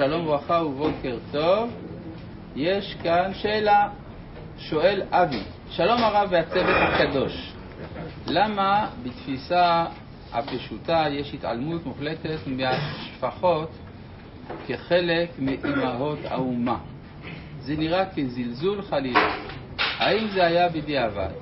[0.00, 1.70] שלום וברכה ובוקר טוב.
[2.56, 3.88] יש כאן שאלה,
[4.58, 7.52] שואל אבי, שלום הרב והצוות הקדוש,
[8.26, 9.84] למה בתפיסה
[10.32, 13.70] הפשוטה יש התעלמות מוחלטת מהשפחות
[14.66, 16.78] כחלק מאימהות האומה?
[17.60, 19.36] זה נראה כזלזול חלילה.
[19.78, 21.32] האם זה היה בדיעבד?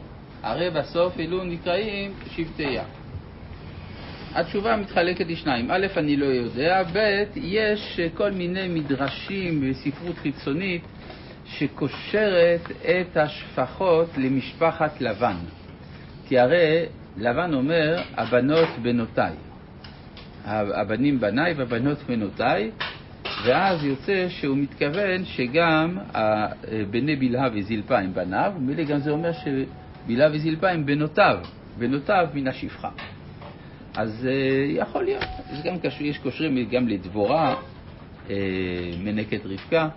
[0.43, 2.85] הרי בסוף אלו נקראים שבטיה.
[4.35, 5.71] התשובה מתחלקת לשניים.
[5.71, 10.83] א', אני לא יודע, ב', יש כל מיני מדרשים וספרות חיצונית
[11.45, 15.37] שקושרת את השפחות למשפחת לבן.
[16.27, 16.85] כי הרי
[17.17, 19.33] לבן אומר, הבנות בנותיי.
[20.45, 22.71] הבנים בניי והבנות בנותיי,
[23.45, 25.99] ואז יוצא שהוא מתכוון שגם
[26.91, 31.39] בני בלהה וזלפה הם בניו, ומילא גם זה אומר שבלהה וזלפה הם בנותיו,
[31.79, 32.89] בנותיו מן השפחה.
[33.99, 34.29] אז uh,
[34.69, 37.57] יכול להיות, יש, גם קשור, יש קושרים גם לדבורה,
[38.27, 38.31] uh,
[38.99, 39.89] מנקת רבקה.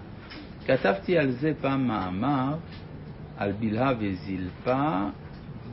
[0.66, 2.56] כתבתי על זה פעם מאמר,
[3.38, 5.00] על בלהה וזלפה,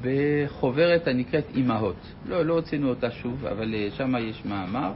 [0.02, 1.97] בחוברת הנקראת אימהות.
[2.27, 4.92] לא, לא הוצאנו אותה שוב, אבל uh, שם יש מאמר,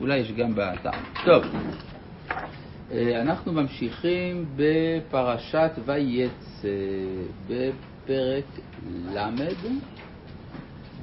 [0.00, 0.90] אולי יש גם באתר.
[1.24, 6.68] טוב, uh, אנחנו ממשיכים בפרשת ויצא,
[7.48, 8.44] בפרק
[9.14, 9.28] ל',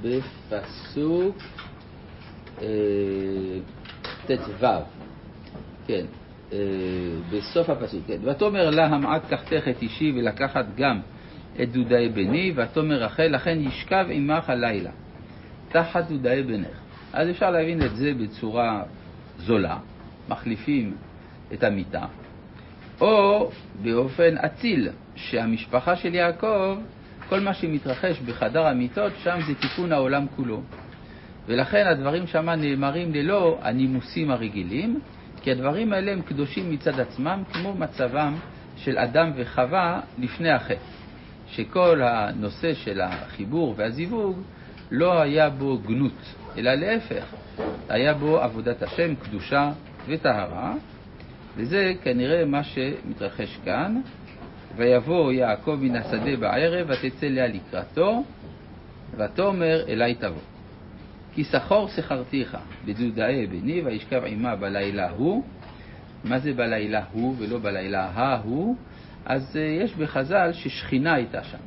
[0.04, 1.36] בפסוק
[4.28, 4.66] ט"ו,
[5.88, 6.06] כן,
[6.54, 6.58] אה,
[7.32, 11.00] בסוף הפסוק, כן, ותאמר לה המעט קחתך את אישי ולקחת גם
[11.62, 14.92] את דודאי בני, ותאמר רחל, לכן ישכב עמך הלילה,
[15.70, 16.80] תחת דודאי בנך.
[17.14, 18.84] אז אפשר להבין את זה בצורה
[19.38, 19.78] זולה,
[20.30, 20.96] מחליפים
[21.54, 22.06] את המיטה,
[23.02, 23.50] או
[23.84, 26.78] באופן אציל, שהמשפחה של יעקב,
[27.30, 30.62] כל מה שמתרחש בחדר המיטות, שם זה תיקון העולם כולו.
[31.48, 35.00] ולכן הדברים שם נאמרים ללא הנימוסים הרגילים,
[35.42, 38.36] כי הדברים האלה הם קדושים מצד עצמם, כמו מצבם
[38.78, 40.76] של אדם וחווה לפני החטא,
[41.48, 44.42] שכל הנושא של החיבור והזיווג
[44.92, 47.26] לא היה בו גנות, אלא להפך,
[47.90, 49.72] היה בו עבודת השם, קדושה
[50.08, 50.74] וטהרה,
[51.56, 54.02] וזה כנראה מה שמתרחש כאן.
[54.76, 58.24] ויבוא יעקב מן השדה בערב, ותצא לאה לקראתו,
[59.18, 60.53] ותאמר אלי תבוא.
[61.36, 65.44] כי שכור שכרתיך בדודאי בני וישכב עמה בלילה הוא.
[66.24, 68.76] מה זה בלילה הוא ולא בלילה ההוא?
[69.26, 71.58] אז אה, יש בחז"ל ששכינה הייתה שם.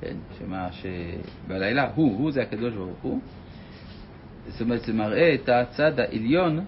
[0.00, 3.20] כן, שמה שבלילה הוא, הוא זה הקדוש ברוך הוא.
[4.48, 6.64] זאת אומרת, זה מראה את הצד העליון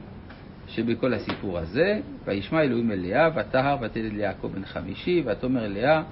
[0.68, 2.00] שבכל הסיפור הזה.
[2.24, 6.02] וישמע אלוהים אל לאה, ותהר ותלד ליעקב בן חמישי, ותאמר לאה,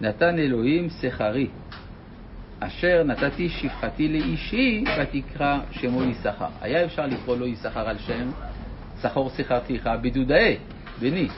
[0.00, 1.48] נתן אלוהים שכרי
[2.66, 6.46] אשר נתתי שפחתי לאישי, ותקרא שמו יששכר.
[6.60, 8.30] היה אפשר לקרוא לו יששכר על שם
[9.02, 10.56] שכור שיחרתיך בדודאי,
[11.00, 11.28] בני.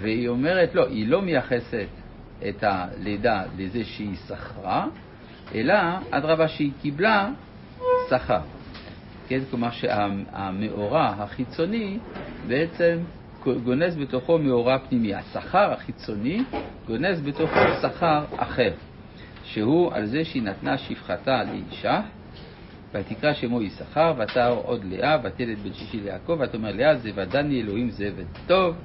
[0.00, 1.86] והיא אומרת, לא, היא לא מייחסת
[2.48, 4.86] את הלידה לזה שהיא שכרה,
[5.54, 5.74] אלא
[6.10, 7.30] אדרבה שהיא קיבלה
[8.10, 8.40] שכר.
[9.28, 11.98] כן, כלומר שהמאורע החיצוני
[12.48, 12.98] בעצם
[13.44, 15.14] גונז בתוכו מאורע פנימי.
[15.14, 16.42] השכר החיצוני
[16.86, 18.72] גונז בתוכו שכר אחר.
[19.44, 22.00] שהוא על זה שהיא נתנה שפחתה לאישה,
[22.94, 28.24] ותקרא שמו יששכר, ותער עוד לאה, ותלד בן שישי ליעקב, ותאמר לאה, זבדני אלוהים זבד
[28.46, 28.76] טוב.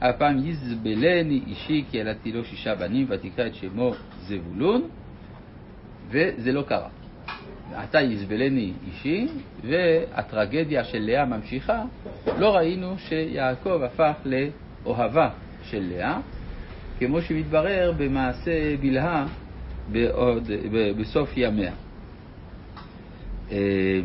[0.00, 4.82] הפעם יזבלני אישי, כי ילדתי לו שישה בנים, ותקרא את שמו זבולון,
[6.08, 6.88] וזה לא קרה.
[7.74, 9.26] עתה יזבלני אישי,
[9.64, 11.82] והטרגדיה של לאה ממשיכה.
[12.38, 15.30] לא ראינו שיעקב הפך לאוהבה
[15.62, 16.18] של לאה,
[16.98, 19.26] כמו שמתברר במעשה בלהה
[19.88, 20.50] בעוד,
[20.98, 21.72] בסוף ימיה.
[23.52, 24.00] אה,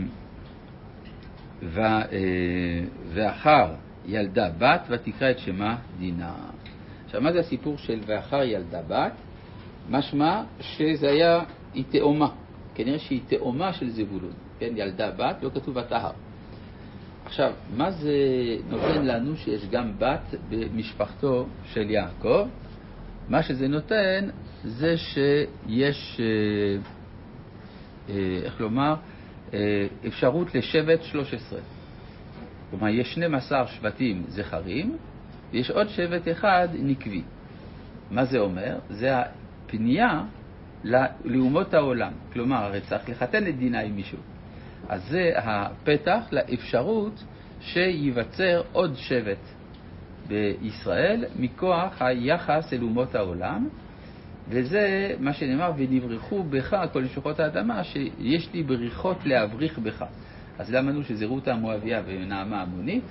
[1.77, 1.99] אה,
[3.13, 3.73] ואחר
[4.05, 6.33] ילדה בת ותקרא את שמה דינה.
[7.05, 9.11] עכשיו, מה זה הסיפור של ואחר ילדה בת?
[9.89, 11.43] משמע שזה היה,
[11.73, 12.29] היא תאומה.
[12.75, 14.33] כנראה שהיא תאומה של זבולון.
[14.59, 16.11] כן, ילדה בת, לא כתוב ותהר.
[17.25, 18.13] עכשיו, מה זה
[18.69, 22.47] נותן לנו שיש גם בת במשפחתו של יעקב?
[23.29, 24.29] מה שזה נותן
[24.66, 26.26] זה שיש, אה,
[28.09, 28.96] אה, איך לומר,
[29.53, 31.59] אה, אפשרות לשבט 13.
[32.70, 34.97] כלומר, יש 12 שבטים זכרים,
[35.52, 37.22] ויש עוד שבט אחד נקבי.
[38.12, 38.78] מה זה אומר?
[38.90, 40.23] זה הפנייה
[41.23, 42.12] לאומות העולם.
[42.34, 44.20] כלומר, הרי צריך לחתן את דינה עם מישהו.
[44.90, 47.23] אז זה הפתח לאפשרות
[47.62, 49.40] שייווצר עוד שבט
[50.28, 53.67] בישראל מכוח היחס אל אומות העולם,
[54.49, 60.05] וזה מה שנאמר, ונברחו בך כל נשוחות האדמה, שיש לי בריחות להבריך בך.
[60.59, 63.03] אז למה לנו שזה רות המואביה ונעמה המונית?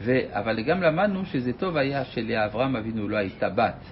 [0.00, 0.18] ו...
[0.30, 3.84] אבל גם למדנו שזה טוב היה שלאברהם אבינו לא הייתה בת,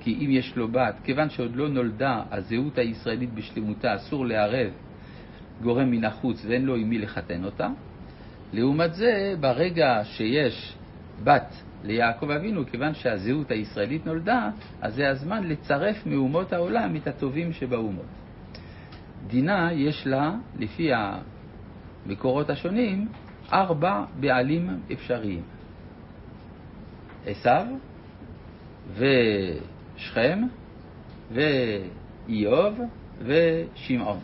[0.00, 4.70] כי אם יש לו בת, כיוון שעוד לא נולדה הזהות הישראלית בשלמותה, אסור לערב
[5.62, 7.68] גורם מן החוץ ואין לו עם מי לחתן אותה.
[8.52, 10.74] לעומת זה, ברגע שיש
[11.24, 17.52] בת ליעקב אבינו, כיוון שהזהות הישראלית נולדה, אז זה הזמן לצרף מאומות העולם את הטובים
[17.52, 18.06] שבאומות.
[19.26, 20.90] דינה יש לה, לפי
[22.06, 23.08] המקורות השונים,
[23.52, 25.42] ארבע בעלים אפשריים.
[27.26, 27.66] עשיו
[28.94, 30.42] ושכם
[31.32, 32.80] ואיוב
[33.18, 34.18] ושמעון.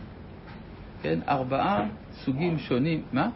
[1.01, 3.03] כן, ארבעה סוגים שונים.
[3.13, 3.29] מה?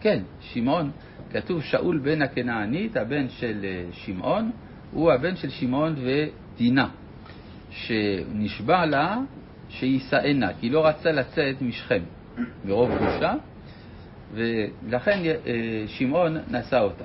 [0.00, 0.90] כן, שמעון.
[1.32, 4.50] כתוב שאול בן הכנענית, הבן של אה, שמעון,
[4.92, 6.88] הוא הבן של שמעון ודינה,
[7.70, 9.18] שנשבע לה
[9.68, 12.02] שיישאנה, כי לא רצה לצאת משכם
[12.64, 13.34] מרוב בושה,
[14.34, 17.04] ולכן אה, שמעון נשא אותה.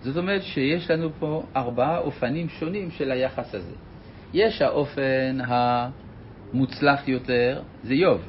[0.00, 3.74] זאת אומרת שיש לנו פה ארבעה אופנים שונים של היחס הזה.
[4.34, 8.20] יש האופן המוצלח יותר, זה איוב.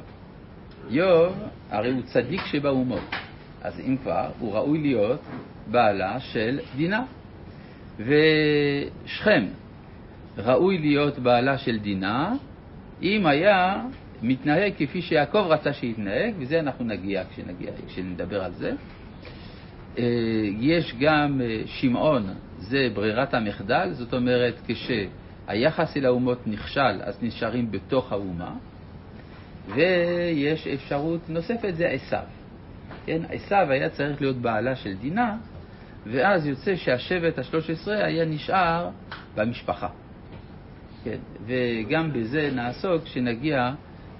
[0.90, 1.32] איוב,
[1.70, 3.27] הרי הוא צדיק שבאומות.
[3.62, 5.20] אז אם כבר, הוא ראוי להיות
[5.66, 7.04] בעלה של דינה.
[7.98, 9.44] ושכם,
[10.38, 12.34] ראוי להיות בעלה של דינה,
[13.02, 13.82] אם היה
[14.22, 18.72] מתנהג כפי שיעקב רצה שיתנהג, וזה אנחנו נגיע כשנגיע, כשנדבר על זה.
[19.98, 20.04] אה,
[20.60, 22.26] יש גם אה, שמעון,
[22.58, 28.54] זה ברירת המחדל, זאת אומרת כשהיחס אל האומות נכשל, אז נשארים בתוך האומה,
[29.74, 32.37] ויש אפשרות נוספת, זה עשיו.
[33.08, 35.36] כן, עשיו היה צריך להיות בעלה של דינה,
[36.06, 38.90] ואז יוצא שהשבט השלוש עשרה היה נשאר
[39.34, 39.88] במשפחה.
[41.04, 43.72] כן, וגם בזה נעסוק כשנגיע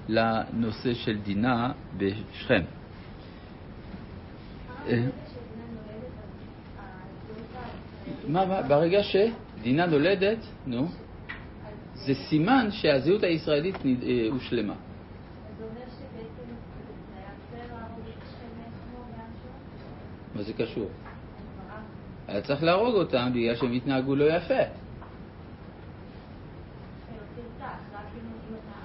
[0.08, 2.62] לנושא של דינה בשכם.
[4.88, 5.04] אה,
[8.28, 10.88] מה, מה, ברגע שדינה נולדת, נו,
[11.94, 14.74] זה סימן שהזהות הישראלית אה, הושלמה.
[20.38, 20.90] מה זה קשור?
[22.28, 24.62] היה צריך להרוג אותם בגלל שהם התנהגו לא יפה.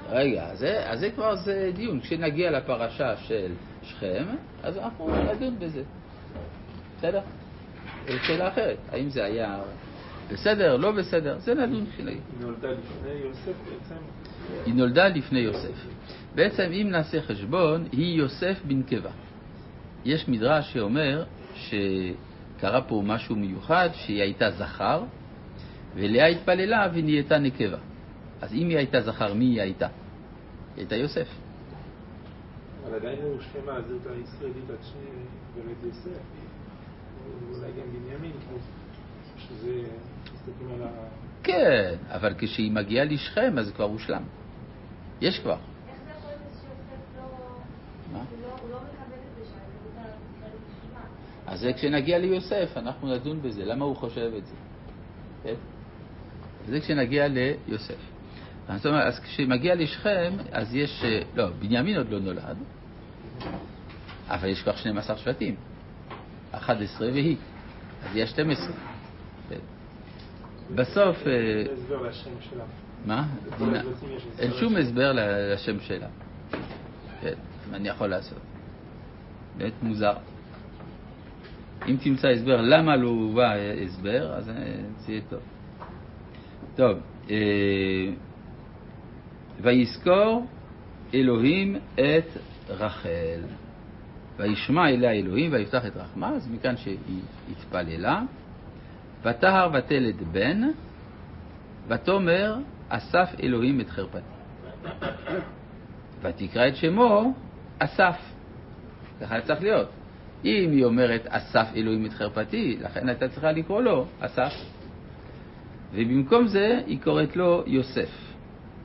[0.09, 1.99] רגע, אז זה, אז זה כבר זה דיון.
[1.99, 3.51] כשנגיע לפרשה של
[3.83, 4.25] שכם,
[4.63, 5.83] אז אנחנו נדון בזה.
[6.97, 7.21] בסדר?
[8.07, 8.77] זו שאלה אחרת.
[8.91, 9.59] האם זה היה
[10.31, 12.13] בסדר, לא בסדר, זה נדון כשנגיע.
[12.13, 14.01] היא נולדה לפני יוסף בעצם?
[14.65, 15.85] היא נולדה לפני יוסף.
[16.35, 19.11] בעצם, אם נעשה חשבון, היא יוסף בנקבה.
[20.05, 21.23] יש מדרש שאומר
[21.55, 25.03] שקרה פה משהו מיוחד, שהיא הייתה זכר,
[25.95, 27.77] ולאה התפללה והיא נהייתה נקבה.
[28.41, 29.87] אז אם היא הייתה זכר, מי היא הייתה?
[29.87, 31.27] היא הייתה יוסף.
[32.85, 36.21] אבל עדיין הוא שכם הזהות הישראלית עד שבאמת יוסף.
[37.51, 38.31] אולי גם בנימין,
[39.37, 39.81] שזה,
[40.33, 40.89] מסתכלים על ה...
[41.43, 44.23] כן, אבל כשהיא מגיעה לשכם, אז כבר הושלם.
[45.21, 45.57] יש כבר.
[51.53, 54.55] אז זה כשנגיע ליוסף, אנחנו נדון בזה, למה הוא חושב את זה.
[55.43, 55.53] כן?
[56.69, 57.95] זה כשנגיע ליוסף.
[58.75, 62.57] זאת אומרת, אז כשמגיע לשכם, אז יש, אה, לא, בנימין עוד לא נולד,
[64.27, 65.55] אבל יש כבר 12 שבטים,
[66.51, 67.37] 11 והיא,
[68.03, 68.67] אז יש 12.
[69.49, 69.55] כן.
[70.75, 71.17] בסוף...
[71.27, 71.63] אה.
[73.05, 73.27] מה?
[74.39, 76.07] אין שום הסבר לשם שלה.
[77.21, 77.33] כן,
[77.73, 78.39] אני יכול לעשות?
[79.57, 80.13] באמת מוזר.
[81.87, 83.53] אם תמצא הסבר למה לא הובא
[83.85, 85.39] הסבר, אז זה יהיה טוב.
[86.75, 86.97] טוב,
[87.29, 88.09] אה,
[89.61, 90.45] ויזכור
[91.13, 92.37] אלוהים את
[92.69, 93.41] רחל.
[94.37, 97.21] וישמע אליה אלוהים ויפתח את רחמה, אז מכאן שהיא
[97.51, 98.21] התפללה.
[99.23, 100.61] ותהר ותלד בן,
[101.87, 102.57] ותאמר
[102.89, 104.19] אסף אלוהים את חרפתי.
[106.21, 107.33] ותקרא את שמו
[107.79, 108.15] אסף.
[109.21, 109.89] ככה צריך להיות.
[110.45, 114.53] אם היא אומרת אסף אלוהים את חרפתי, לכן הייתה צריכה לקרוא לו אסף.
[115.93, 118.33] ובמקום זה היא קוראת לו יוסף.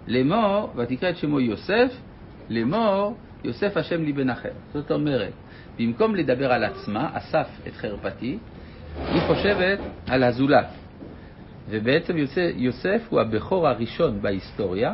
[0.07, 1.93] לאמור, ותקרא את שמו יוסף,
[2.49, 4.53] לאמור, יוסף השם לי בן אחר.
[4.73, 5.33] זאת אומרת,
[5.79, 8.39] במקום לדבר על עצמה, אסף את חרפתי,
[9.13, 10.67] היא חושבת על הזולת.
[11.71, 12.17] ובעצם
[12.57, 14.93] יוסף הוא הבכור הראשון בהיסטוריה,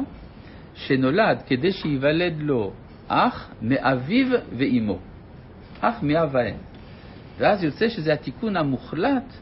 [0.75, 2.73] שנולד כדי שייוולד לו
[3.09, 4.99] אח מאביו ואימו.
[5.89, 6.57] אך מאב האם.
[7.39, 9.33] ואז יוצא שזה התיקון המוחלט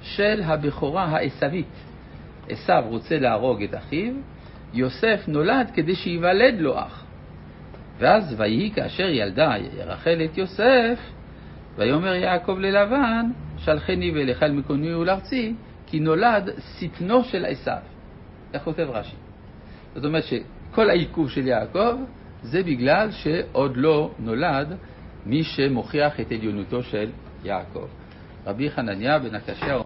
[0.00, 1.86] של הבכורה העשווית.
[2.48, 4.12] עשו רוצה להרוג את אחיו,
[4.74, 7.04] יוסף נולד כדי שייוולד לו אח.
[7.98, 9.54] ואז ויהי כאשר ילדה
[9.86, 10.98] רחל את יוסף,
[11.76, 15.54] ויאמר יעקב ללבן, שלחני ואלך אל מקומי ולארצי,
[15.86, 17.70] כי נולד שטנו של עשו.
[18.54, 19.16] איך כותב רש"י.
[19.94, 21.96] זאת אומרת שכל העיכוב של יעקב
[22.42, 24.76] זה בגלל שעוד לא נולד
[25.26, 27.10] מי שמוכיח את עליונותו של
[27.44, 27.86] יעקב.
[28.46, 29.85] רבי חנניה בן הקשה